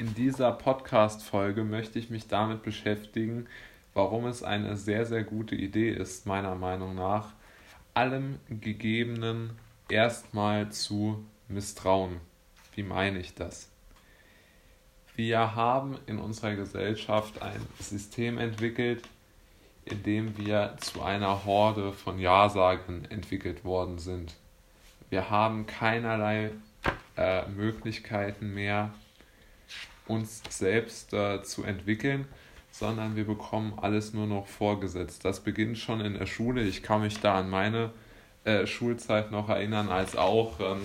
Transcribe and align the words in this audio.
In 0.00 0.14
dieser 0.14 0.52
Podcast-Folge 0.52 1.64
möchte 1.64 1.98
ich 1.98 2.08
mich 2.08 2.28
damit 2.28 2.62
beschäftigen, 2.62 3.48
warum 3.94 4.26
es 4.26 4.44
eine 4.44 4.76
sehr, 4.76 5.04
sehr 5.04 5.24
gute 5.24 5.56
Idee 5.56 5.90
ist, 5.90 6.24
meiner 6.24 6.54
Meinung 6.54 6.94
nach, 6.94 7.32
allem 7.94 8.38
Gegebenen 8.48 9.58
erstmal 9.88 10.70
zu 10.70 11.26
misstrauen. 11.48 12.20
Wie 12.76 12.84
meine 12.84 13.18
ich 13.18 13.34
das? 13.34 13.70
Wir 15.16 15.56
haben 15.56 15.98
in 16.06 16.18
unserer 16.18 16.54
Gesellschaft 16.54 17.42
ein 17.42 17.60
System 17.80 18.38
entwickelt, 18.38 19.02
in 19.84 20.04
dem 20.04 20.38
wir 20.38 20.76
zu 20.78 21.02
einer 21.02 21.44
Horde 21.44 21.92
von 21.92 22.20
Ja-Sagern 22.20 23.04
entwickelt 23.06 23.64
worden 23.64 23.98
sind. 23.98 24.36
Wir 25.10 25.28
haben 25.28 25.66
keinerlei 25.66 26.52
äh, 27.16 27.48
Möglichkeiten 27.48 28.54
mehr, 28.54 28.92
uns 30.08 30.42
selbst 30.48 31.12
äh, 31.12 31.42
zu 31.42 31.64
entwickeln, 31.64 32.26
sondern 32.70 33.16
wir 33.16 33.24
bekommen 33.24 33.74
alles 33.80 34.12
nur 34.12 34.26
noch 34.26 34.46
vorgesetzt. 34.46 35.24
Das 35.24 35.40
beginnt 35.40 35.78
schon 35.78 36.00
in 36.00 36.14
der 36.14 36.26
Schule. 36.26 36.62
Ich 36.62 36.82
kann 36.82 37.02
mich 37.02 37.20
da 37.20 37.38
an 37.38 37.50
meine 37.50 37.90
äh, 38.44 38.66
Schulzeit 38.66 39.30
noch 39.30 39.48
erinnern, 39.48 39.88
als 39.88 40.16
auch 40.16 40.60
ähm, 40.60 40.80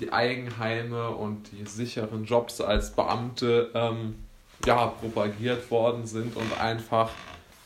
die 0.00 0.12
Eigenheime 0.12 1.10
und 1.10 1.50
die 1.52 1.66
sicheren 1.66 2.24
Jobs 2.24 2.60
als 2.60 2.92
Beamte 2.92 3.70
ähm, 3.74 4.16
ja, 4.66 4.86
propagiert 4.86 5.70
worden 5.70 6.06
sind 6.06 6.36
und 6.36 6.60
einfach 6.60 7.10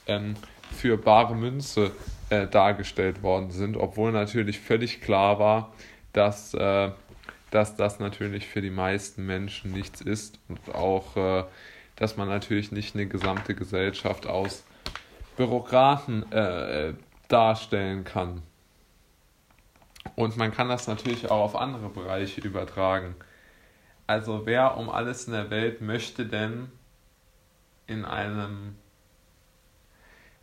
ähm, 0.07 0.35
für 0.73 0.97
bare 0.97 1.35
Münze 1.35 1.93
äh, 2.31 2.47
dargestellt 2.47 3.23
worden 3.23 3.51
sind, 3.51 3.77
obwohl 3.77 4.13
natürlich 4.13 4.61
völlig 4.61 5.01
klar 5.01 5.39
war, 5.39 5.73
dass 6.13 6.55
äh, 6.55 6.91
dass 7.55 7.77
das 7.77 8.01
natürlich 8.01 8.49
für 8.49 8.61
die 8.61 8.71
meisten 8.71 9.27
Menschen 9.27 9.71
nichts 9.71 10.01
ist 10.01 10.41
und 10.49 10.75
auch, 10.75 11.17
äh, 11.17 11.45
dass 11.95 12.17
man 12.17 12.29
natürlich 12.29 12.73
nicht 12.73 12.97
eine 12.97 13.07
gesamte 13.07 13.55
Gesellschaft 13.55 14.27
aus 14.27 14.65
Bürokraten 15.37 16.31
äh, 16.33 16.95
darstellen 17.29 18.03
kann. 18.03 18.43
Und 20.17 20.37
man 20.37 20.51
kann 20.51 20.69
das 20.69 20.89
natürlich 20.89 21.31
auch 21.31 21.45
auf 21.45 21.57
andere 21.57 21.91
Bereiche 21.91 22.41
übertragen. 22.41 23.15
Also 24.09 24.47
wer 24.47 24.77
um 24.77 24.91
alles 24.91 25.29
in 25.29 25.33
der 25.33 25.51
Welt 25.51 25.81
möchte 25.81 26.27
denn 26.27 26.73
in 27.87 28.05
einem 28.05 28.75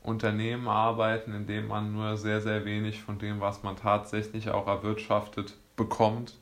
Unternehmen 0.02 0.70
arbeiten, 0.70 1.34
in 1.34 1.45
dem 1.45 1.67
man 1.67 1.92
nur 1.92 2.16
sehr, 2.16 2.39
sehr 2.39 2.64
wenig 2.64 3.02
von 3.02 3.20
dem, 3.20 3.42
was 3.42 3.64
man 3.64 3.76
tatsächlich 3.76 4.50
auch 4.50 4.67
erwirtschaftet, 4.67 5.58
bekommt 5.76 6.36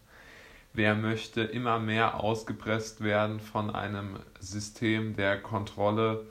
wer 0.73 0.95
möchte 0.95 1.42
immer 1.42 1.80
mehr 1.80 2.20
ausgepresst 2.20 3.03
werden 3.03 3.39
von 3.39 3.70
einem 3.70 4.20
System 4.39 5.16
der 5.16 5.42
Kontrolle 5.42 6.25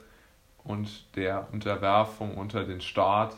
und 0.63 1.15
der 1.15 1.47
Unterwerfung 1.51 2.37
unter 2.37 2.63
den 2.63 2.81
Staat. 2.81 3.35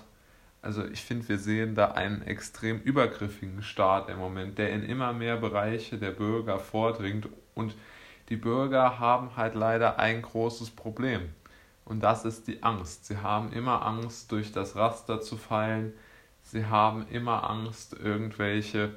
Also 0.62 0.86
ich 0.86 1.02
finde, 1.02 1.28
wir 1.30 1.38
sehen 1.38 1.76
da 1.76 1.92
einen 1.92 2.22
extrem 2.22 2.80
übergriffigen 2.80 3.64
Staat 3.64 4.10
im 4.10 4.20
Moment, 4.20 4.58
der 4.58 4.70
in 4.72 4.84
immer 4.84 5.12
mehr 5.14 5.38
Bereiche 5.38 5.98
der 5.98 6.12
Bürger 6.12 6.60
vordringt 6.60 7.28
und 7.56 7.76
die 8.30 8.38
Bürger 8.38 9.00
haben 9.00 9.36
halt 9.36 9.56
leider 9.56 10.00
ein 10.00 10.22
großes 10.22 10.72
Problem 10.72 11.30
und 11.86 12.02
das 12.02 12.26
ist 12.26 12.48
die 12.48 12.64
Angst. 12.64 13.06
Sie 13.06 13.18
haben 13.18 13.52
immer 13.52 13.86
Angst, 13.86 14.32
durch 14.32 14.52
das 14.52 14.76
Raster 14.76 15.20
zu 15.20 15.36
fallen. 15.36 15.94
Sie 16.44 16.66
haben 16.66 17.06
immer 17.10 17.50
Angst, 17.50 17.94
irgendwelche 17.94 18.96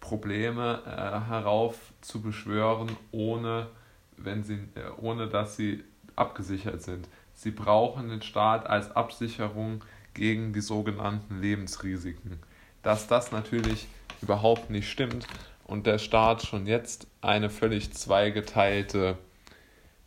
Probleme 0.00 0.82
äh, 0.86 1.28
heraufzubeschwören, 1.28 2.96
ohne, 3.12 3.68
wenn 4.16 4.44
sie, 4.44 4.54
äh, 4.74 4.90
ohne 5.00 5.28
dass 5.28 5.56
sie 5.56 5.84
abgesichert 6.14 6.82
sind. 6.82 7.08
Sie 7.34 7.50
brauchen 7.50 8.08
den 8.08 8.22
Staat 8.22 8.66
als 8.66 8.90
Absicherung 8.94 9.82
gegen 10.14 10.52
die 10.52 10.60
sogenannten 10.60 11.40
Lebensrisiken. 11.40 12.38
Dass 12.82 13.06
das 13.06 13.32
natürlich 13.32 13.88
überhaupt 14.22 14.70
nicht 14.70 14.90
stimmt 14.90 15.26
und 15.64 15.86
der 15.86 15.98
Staat 15.98 16.42
schon 16.42 16.66
jetzt 16.66 17.06
eine 17.20 17.50
völlig 17.50 17.92
zweigeteilte 17.92 19.18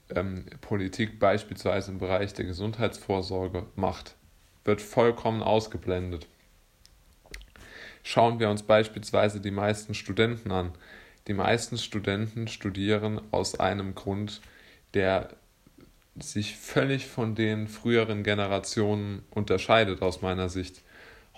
ähm, 0.09 0.45
Politik 0.61 1.19
beispielsweise 1.19 1.91
im 1.91 1.99
Bereich 1.99 2.33
der 2.33 2.45
Gesundheitsvorsorge 2.45 3.65
macht, 3.75 4.15
wird 4.63 4.81
vollkommen 4.81 5.43
ausgeblendet. 5.43 6.27
Schauen 8.03 8.39
wir 8.39 8.49
uns 8.49 8.63
beispielsweise 8.63 9.39
die 9.39 9.51
meisten 9.51 9.93
Studenten 9.93 10.51
an. 10.51 10.71
Die 11.27 11.33
meisten 11.33 11.77
Studenten 11.77 12.47
studieren 12.47 13.21
aus 13.31 13.59
einem 13.59 13.93
Grund, 13.95 14.41
der 14.93 15.29
sich 16.19 16.55
völlig 16.55 17.07
von 17.07 17.35
den 17.35 17.67
früheren 17.67 18.23
Generationen 18.23 19.23
unterscheidet 19.31 20.01
aus 20.01 20.21
meiner 20.21 20.49
Sicht. 20.49 20.81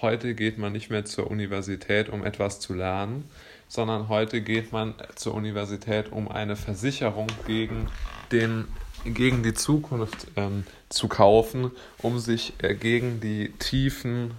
Heute 0.02 0.34
geht 0.34 0.58
man 0.58 0.72
nicht 0.72 0.90
mehr 0.90 1.06
zur 1.06 1.30
Universität, 1.30 2.10
um 2.10 2.26
etwas 2.26 2.60
zu 2.60 2.74
lernen, 2.74 3.30
sondern 3.68 4.10
heute 4.10 4.42
geht 4.42 4.72
man 4.72 4.96
zur 5.16 5.36
Universität, 5.36 6.12
um 6.12 6.28
eine 6.28 6.56
Versicherung 6.56 7.28
gegen, 7.46 7.88
den, 8.32 8.68
gegen 9.06 9.44
die 9.44 9.54
Zukunft 9.54 10.28
ähm, 10.38 10.66
zu 10.90 11.08
kaufen, 11.08 11.72
um 12.00 12.18
sich 12.18 12.54
äh, 12.60 12.74
gegen 12.74 13.20
die 13.20 13.52
tiefen 13.60 14.32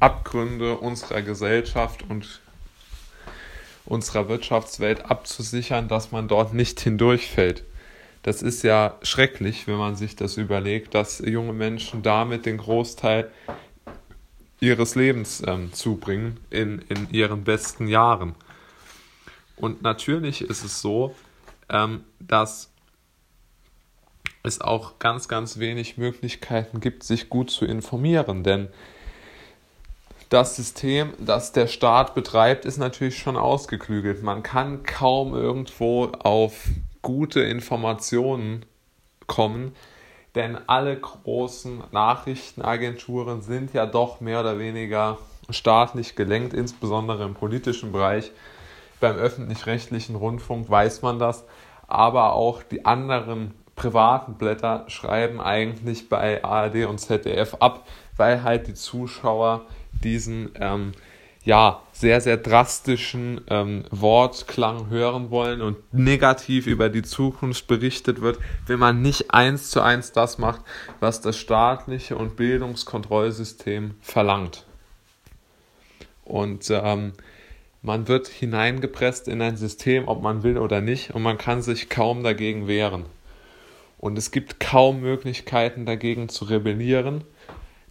Abgründe 0.00 0.78
unserer 0.78 1.22
Gesellschaft 1.22 2.04
und 2.08 2.40
unserer 3.84 4.28
Wirtschaftswelt 4.28 5.04
abzusichern, 5.06 5.88
dass 5.88 6.12
man 6.12 6.28
dort 6.28 6.54
nicht 6.54 6.80
hindurchfällt. 6.80 7.64
Das 8.22 8.42
ist 8.42 8.62
ja 8.62 8.98
schrecklich, 9.02 9.66
wenn 9.66 9.76
man 9.76 9.96
sich 9.96 10.16
das 10.16 10.36
überlegt, 10.36 10.94
dass 10.94 11.20
junge 11.20 11.52
Menschen 11.52 12.02
damit 12.02 12.44
den 12.46 12.58
Großteil 12.58 13.30
ihres 14.60 14.94
Lebens 14.94 15.42
ähm, 15.46 15.72
zubringen 15.72 16.38
in, 16.50 16.80
in 16.88 17.10
ihren 17.10 17.44
besten 17.44 17.88
Jahren. 17.88 18.34
Und 19.56 19.82
natürlich 19.82 20.42
ist 20.42 20.64
es 20.64 20.80
so, 20.82 21.14
ähm, 21.70 22.04
dass 22.18 22.70
es 24.42 24.60
auch 24.60 24.98
ganz, 24.98 25.28
ganz 25.28 25.58
wenig 25.58 25.98
Möglichkeiten 25.98 26.80
gibt, 26.80 27.04
sich 27.04 27.28
gut 27.28 27.50
zu 27.50 27.64
informieren, 27.64 28.42
denn 28.42 28.68
das 30.30 30.54
System, 30.54 31.12
das 31.18 31.52
der 31.52 31.66
Staat 31.66 32.14
betreibt, 32.14 32.64
ist 32.64 32.78
natürlich 32.78 33.18
schon 33.18 33.36
ausgeklügelt. 33.36 34.22
Man 34.22 34.42
kann 34.42 34.84
kaum 34.84 35.34
irgendwo 35.34 36.06
auf 36.20 36.68
gute 37.02 37.40
Informationen 37.40 38.64
kommen, 39.26 39.74
denn 40.36 40.56
alle 40.68 40.96
großen 40.96 41.82
Nachrichtenagenturen 41.90 43.42
sind 43.42 43.74
ja 43.74 43.86
doch 43.86 44.20
mehr 44.20 44.40
oder 44.40 44.60
weniger 44.60 45.18
staatlich 45.50 46.14
gelenkt, 46.14 46.54
insbesondere 46.54 47.24
im 47.24 47.34
politischen 47.34 47.90
Bereich. 47.90 48.30
Beim 49.00 49.16
öffentlich-rechtlichen 49.16 50.14
Rundfunk 50.14 50.70
weiß 50.70 51.02
man 51.02 51.18
das, 51.18 51.44
aber 51.88 52.34
auch 52.34 52.62
die 52.62 52.84
anderen 52.84 53.54
privaten 53.74 54.34
Blätter 54.34 54.84
schreiben 54.86 55.40
eigentlich 55.40 56.08
bei 56.08 56.44
ARD 56.44 56.84
und 56.86 56.98
ZDF 56.98 57.56
ab, 57.58 57.88
weil 58.16 58.44
halt 58.44 58.68
die 58.68 58.74
Zuschauer 58.74 59.62
diesen 60.02 60.50
ähm, 60.56 60.92
ja, 61.44 61.82
sehr, 61.92 62.20
sehr 62.20 62.36
drastischen 62.36 63.40
ähm, 63.48 63.84
Wortklang 63.90 64.90
hören 64.90 65.30
wollen 65.30 65.62
und 65.62 65.78
negativ 65.92 66.66
über 66.66 66.90
die 66.90 67.02
Zukunft 67.02 67.66
berichtet 67.66 68.20
wird, 68.20 68.38
wenn 68.66 68.78
man 68.78 69.00
nicht 69.00 69.32
eins 69.32 69.70
zu 69.70 69.80
eins 69.80 70.12
das 70.12 70.38
macht, 70.38 70.60
was 71.00 71.22
das 71.22 71.38
staatliche 71.38 72.16
und 72.16 72.36
Bildungskontrollsystem 72.36 73.94
verlangt. 74.02 74.66
Und 76.24 76.70
ähm, 76.70 77.14
man 77.82 78.06
wird 78.06 78.28
hineingepresst 78.28 79.26
in 79.26 79.40
ein 79.40 79.56
System, 79.56 80.08
ob 80.08 80.22
man 80.22 80.42
will 80.42 80.58
oder 80.58 80.82
nicht, 80.82 81.14
und 81.14 81.22
man 81.22 81.38
kann 81.38 81.62
sich 81.62 81.88
kaum 81.88 82.22
dagegen 82.22 82.68
wehren. 82.68 83.06
Und 83.96 84.18
es 84.18 84.30
gibt 84.30 84.60
kaum 84.60 85.00
Möglichkeiten 85.00 85.86
dagegen 85.86 86.28
zu 86.28 86.44
rebellieren, 86.44 87.24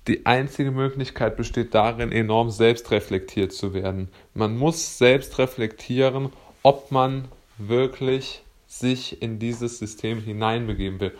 die 0.09 0.25
einzige 0.25 0.71
Möglichkeit 0.71 1.37
besteht 1.37 1.75
darin, 1.75 2.11
enorm 2.11 2.49
selbstreflektiert 2.49 3.53
zu 3.53 3.75
werden. 3.75 4.09
Man 4.33 4.57
muss 4.57 4.97
selbst 4.97 5.37
reflektieren, 5.37 6.31
ob 6.63 6.91
man 6.91 7.27
wirklich 7.59 8.41
sich 8.65 9.21
in 9.21 9.37
dieses 9.37 9.77
System 9.77 10.19
hineinbegeben 10.19 10.99
will. 10.99 11.13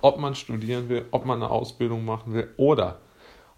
Ob 0.00 0.20
man 0.20 0.36
studieren 0.36 0.88
will, 0.88 1.06
ob 1.10 1.24
man 1.24 1.42
eine 1.42 1.50
Ausbildung 1.50 2.04
machen 2.04 2.34
will 2.34 2.48
oder 2.56 2.98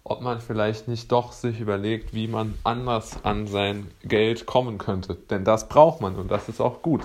ob 0.03 0.21
man 0.21 0.41
vielleicht 0.41 0.87
nicht 0.87 1.11
doch 1.11 1.33
sich 1.33 1.59
überlegt, 1.59 2.15
wie 2.15 2.27
man 2.27 2.55
anders 2.63 3.23
an 3.23 3.45
sein 3.45 3.91
Geld 4.01 4.47
kommen 4.47 4.79
könnte. 4.79 5.15
Denn 5.29 5.43
das 5.43 5.69
braucht 5.69 6.01
man 6.01 6.15
und 6.15 6.31
das 6.31 6.49
ist 6.49 6.61
auch 6.61 6.81
gut. 6.81 7.01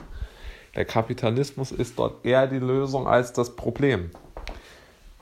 Der 0.75 0.87
Kapitalismus 0.87 1.71
ist 1.71 1.99
dort 1.99 2.25
eher 2.25 2.47
die 2.47 2.59
Lösung 2.59 3.07
als 3.07 3.35
das 3.35 3.55
Problem. 3.55 4.11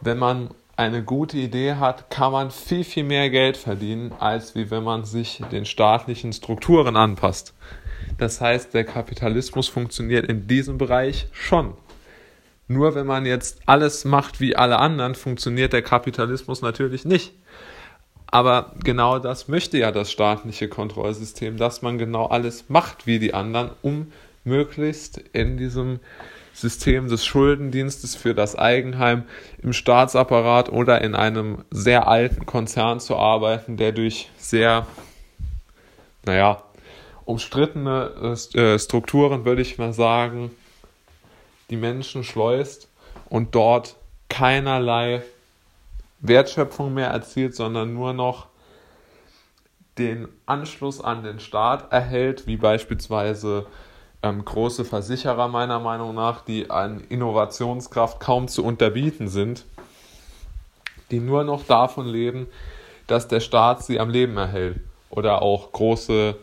Wenn 0.01 0.19
man 0.19 0.51
eine 0.83 1.03
gute 1.03 1.39
Idee 1.39 1.75
hat, 1.75 2.11
kann 2.11 2.33
man 2.33 2.51
viel, 2.51 2.85
viel 2.85 3.05
mehr 3.05 3.31
Geld 3.31 3.57
verdienen, 3.57 4.13
als 4.19 4.55
wie 4.55 4.71
wenn 4.71 4.83
man 4.83 5.05
sich 5.05 5.43
den 5.51 5.65
staatlichen 5.65 6.33
Strukturen 6.33 6.97
anpasst. 6.97 7.55
Das 8.19 8.41
heißt, 8.41 8.75
der 8.75 8.85
Kapitalismus 8.85 9.69
funktioniert 9.69 10.27
in 10.27 10.47
diesem 10.47 10.79
Bereich 10.79 11.29
schon. 11.33 11.75
Nur 12.69 12.95
wenn 12.95 13.07
man 13.07 13.27
jetzt 13.27 13.61
alles 13.67 14.05
macht 14.05 14.41
wie 14.41 14.57
alle 14.57 14.79
anderen, 14.79 15.15
funktioniert 15.15 15.73
der 15.73 15.83
Kapitalismus 15.83 16.63
natürlich 16.63 17.05
nicht. 17.05 17.33
Aber 18.27 18.75
genau 18.83 19.19
das 19.19 19.49
möchte 19.49 19.79
ja 19.79 19.93
das 19.93 20.11
staatliche 20.11 20.69
Kontrollsystem, 20.69 21.59
dass 21.59 21.83
man 21.83 21.99
genau 21.99 22.27
alles 22.27 22.69
macht 22.69 23.07
wie 23.07 23.19
die 23.19 23.35
anderen, 23.35 23.71
um 23.83 24.11
möglichst 24.45 25.19
in 25.33 25.57
diesem 25.59 26.01
System 26.55 27.09
des 27.09 27.25
Schuldendienstes 27.25 28.15
für 28.15 28.35
das 28.35 28.57
Eigenheim 28.57 29.25
im 29.63 29.73
Staatsapparat 29.73 30.71
oder 30.71 31.01
in 31.01 31.15
einem 31.15 31.65
sehr 31.71 32.09
alten 32.09 32.47
Konzern 32.47 33.01
zu 33.01 33.17
arbeiten, 33.17 33.77
der 33.77 33.93
durch 33.93 34.31
sehr, 34.37 34.87
naja, 36.25 36.63
umstrittene 37.25 38.37
äh, 38.55 38.79
Strukturen, 38.79 39.45
würde 39.45 39.63
ich 39.63 39.79
mal 39.79 39.93
sagen, 39.93 40.51
die 41.71 41.77
Menschen 41.77 42.25
schleust 42.25 42.89
und 43.29 43.55
dort 43.55 43.97
keinerlei 44.29 45.23
Wertschöpfung 46.21 46.95
mehr 46.95 47.09
erzielt, 47.09 47.55
sondern 47.55 47.95
nur 47.95 48.13
noch 48.13 48.47
den 49.99 50.29
Anschluss 50.47 51.01
an 51.01 51.23
den 51.23 51.41
Staat 51.41 51.93
erhält, 51.93 52.47
wie 52.47 52.57
beispielsweise 52.57 53.67
ähm, 54.23 54.45
große 54.45 54.85
Versicherer 54.85 55.49
meiner 55.49 55.81
Meinung 55.81 56.15
nach, 56.15 56.43
die 56.43 56.71
an 56.71 57.01
Innovationskraft 57.09 58.21
kaum 58.21 58.49
zu 58.49 58.65
unterbieten 58.65 59.29
sind, 59.29 59.65
die 61.11 61.21
nur 61.21 61.45
noch 61.45 61.65
davon 61.65 62.07
leben, 62.07 62.47
dass 63.07 63.29
der 63.29 63.41
Staat 63.41 63.85
sie 63.85 64.01
am 64.01 64.11
Leben 64.11 64.37
erhält. 64.37 64.81
Oder 65.11 65.43
auch 65.43 65.73
große, 65.73 66.37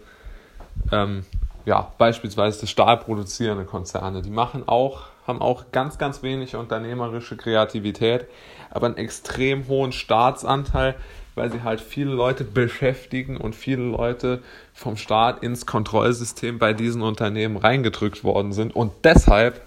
ähm, 0.91 1.25
ja, 1.65 1.91
beispielsweise 1.97 2.67
stahlproduzierende 2.67 3.65
Konzerne, 3.65 4.21
die 4.21 4.29
machen 4.29 4.67
auch, 4.67 5.07
haben 5.25 5.41
auch 5.41 5.71
ganz, 5.71 5.97
ganz 5.97 6.21
wenig 6.21 6.55
unternehmerische 6.55 7.37
Kreativität, 7.37 8.27
aber 8.69 8.87
einen 8.87 8.97
extrem 8.97 9.67
hohen 9.67 9.91
Staatsanteil, 9.91 10.95
weil 11.39 11.53
sie 11.53 11.63
halt 11.63 11.79
viele 11.79 12.11
Leute 12.11 12.43
beschäftigen 12.43 13.37
und 13.37 13.55
viele 13.55 13.83
Leute 13.83 14.43
vom 14.73 14.97
Staat 14.97 15.41
ins 15.41 15.65
Kontrollsystem 15.65 16.59
bei 16.59 16.73
diesen 16.73 17.01
Unternehmen 17.01 17.55
reingedrückt 17.55 18.25
worden 18.25 18.51
sind. 18.51 18.75
Und 18.75 18.91
deshalb 19.05 19.61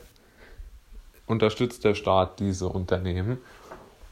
unterstützt 1.26 1.82
der 1.84 1.94
Staat 1.94 2.40
diese 2.40 2.69
Unternehmen. 2.69 3.38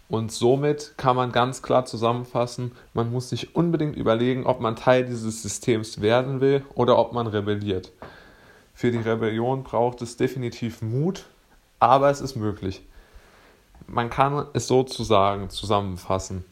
Und 0.09 0.33
somit 0.33 0.95
kann 0.97 1.17
man 1.17 1.33
ganz 1.33 1.61
klar 1.61 1.85
zusammenfassen, 1.85 2.73
man 2.95 3.12
muss 3.12 3.29
sich 3.29 3.55
unbedingt 3.55 3.95
überlegen, 3.95 4.47
ob 4.47 4.61
man 4.61 4.75
Teil 4.75 5.05
dieses 5.05 5.43
Systems 5.43 6.01
werden 6.01 6.41
will 6.41 6.65
oder 6.75 6.97
ob 6.97 7.12
man 7.12 7.27
rebelliert. 7.27 7.93
Für 8.73 8.91
die 8.91 8.97
Rebellion 8.97 9.65
braucht 9.65 10.01
es 10.01 10.17
definitiv 10.17 10.81
Mut, 10.81 11.27
aber 11.79 12.09
es 12.09 12.23
ist 12.23 12.37
möglich. 12.37 12.81
Man 13.87 14.09
kann 14.09 14.47
es 14.55 14.67
sozusagen 14.67 15.51
zusammenfassen. 15.51 16.45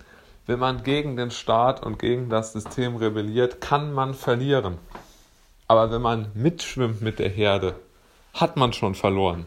Wenn 0.48 0.60
man 0.60 0.82
gegen 0.82 1.18
den 1.18 1.30
Staat 1.30 1.84
und 1.84 1.98
gegen 1.98 2.30
das 2.30 2.54
System 2.54 2.96
rebelliert, 2.96 3.60
kann 3.60 3.92
man 3.92 4.14
verlieren. 4.14 4.78
Aber 5.66 5.90
wenn 5.90 6.00
man 6.00 6.28
mitschwimmt 6.32 7.02
mit 7.02 7.18
der 7.18 7.28
Herde, 7.28 7.74
hat 8.32 8.56
man 8.56 8.72
schon 8.72 8.94
verloren. 8.94 9.46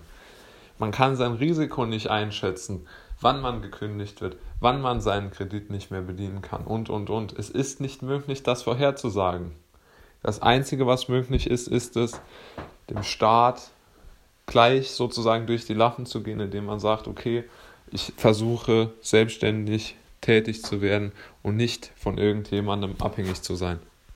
Man 0.77 0.91
kann 0.91 1.15
sein 1.15 1.33
Risiko 1.33 1.87
nicht 1.87 2.11
einschätzen, 2.11 2.85
wann 3.19 3.41
man 3.41 3.63
gekündigt 3.63 4.21
wird, 4.21 4.37
wann 4.59 4.79
man 4.79 5.01
seinen 5.01 5.31
Kredit 5.31 5.71
nicht 5.71 5.89
mehr 5.89 6.03
bedienen 6.03 6.43
kann 6.43 6.65
und, 6.65 6.91
und, 6.91 7.09
und. 7.09 7.33
Es 7.33 7.49
ist 7.49 7.81
nicht 7.81 8.03
möglich, 8.03 8.43
das 8.43 8.61
vorherzusagen. 8.61 9.53
Das 10.21 10.43
Einzige, 10.43 10.85
was 10.85 11.07
möglich 11.07 11.49
ist, 11.49 11.67
ist 11.67 11.97
es, 11.97 12.21
dem 12.91 13.01
Staat 13.01 13.71
gleich 14.45 14.91
sozusagen 14.91 15.47
durch 15.47 15.65
die 15.65 15.73
Lachen 15.73 16.05
zu 16.05 16.21
gehen, 16.21 16.39
indem 16.39 16.65
man 16.65 16.79
sagt, 16.79 17.07
okay, 17.07 17.43
ich 17.89 18.13
versuche 18.17 18.91
selbstständig 19.01 19.95
tätig 20.21 20.63
zu 20.63 20.81
werden 20.81 21.11
und 21.41 21.57
nicht 21.57 21.91
von 21.95 22.17
irgendjemandem 22.17 22.95
abhängig 22.99 23.41
zu 23.41 23.55
sein. 23.55 23.79